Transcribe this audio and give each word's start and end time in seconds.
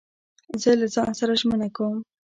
زه 0.61 0.71
له 0.79 0.87
ځان 0.95 1.11
سره 1.19 1.33
ژمنه 1.41 1.67
کوم. 1.75 1.97